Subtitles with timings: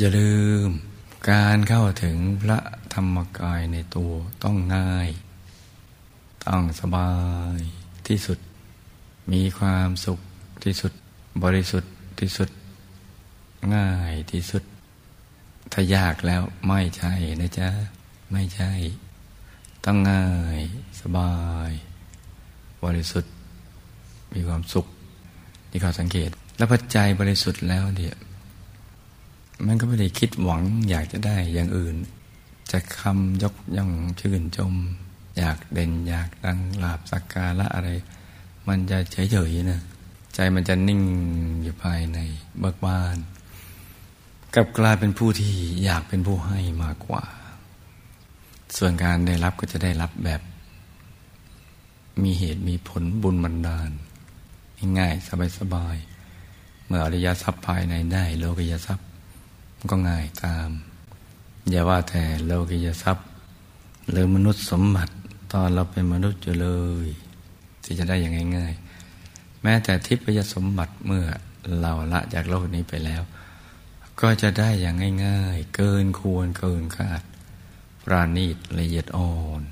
[0.00, 0.32] อย่าลื
[0.66, 0.70] ม
[1.30, 2.58] การเข้าถึงพระ
[2.94, 4.12] ธรรมกายในตัว
[4.44, 5.08] ต้องง่าย
[6.46, 7.12] ต้องสบา
[7.58, 7.60] ย
[8.06, 8.38] ที่สุด
[9.32, 10.18] มีความสุข
[10.64, 10.92] ที่สุด
[11.44, 12.48] บริสุทธิ์ที่สุด
[13.74, 14.62] ง่ายที่สุด
[15.72, 17.68] ถ้ายากแล้วไม่ใช่นะจ๊ะ
[18.32, 18.72] ไม่ใช่
[19.84, 20.60] ต้องง่าย
[21.00, 21.34] สบา
[21.68, 21.70] ย
[22.84, 23.32] บริสุทธิ์
[24.34, 24.86] มีความสุข
[25.70, 28.18] นี่เขาสังเกต แล้วพอใจบริสุทธิ์แล้วเดี๋ยว
[29.66, 31.96] มันก็ไม่ได้คิดหวังอยากจะได้อย่างอื่น
[32.70, 34.74] จะคำยกย่องชื่นชม
[35.38, 37.90] อยากเด่นอยากดังลาบสักการะอะไร
[38.68, 39.80] มันจะเฉยๆนะ
[40.34, 41.02] ใจมันจะนิ่ง
[41.62, 42.18] อยู่ภายใน
[42.58, 43.16] เบิกบาน
[44.54, 47.24] กับกลายเป็นผู้ที่อยากเป็นผู้ให้มากกว่า
[48.76, 50.40] ส่วนการได้รับก็จะได้รับแบบ
[52.22, 53.90] มีเหตุมีผลบุญบันดาล
[54.98, 55.14] ง่าย
[55.58, 59.07] สบายๆเมื่ออริยทรัพย์ภายในได้โลกิยทรัพย์
[59.90, 60.70] ก็ง่ายตาม
[61.70, 63.26] อย่าว่าแต่โลกิยทรัพย์
[64.10, 65.12] หรือมนุษย์สมบัติ
[65.52, 66.68] ตอนเราเป็นมนุษย์อยู่เล
[67.06, 67.08] ย
[67.84, 71.24] ที่จะได้อย่างง่ายๆ แม้แต่ทิพยสมบัติเมื่อ
[71.80, 73.22] เราละจากโลกนี้ไปแล้ว
[74.20, 77.22] ก็จะได้อย่างง่าย ๆ เกินควรเกินคาด
[78.04, 79.62] ปราณีตละเอียดอ่อน